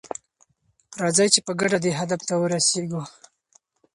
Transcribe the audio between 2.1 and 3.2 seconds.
ته ورسیږو.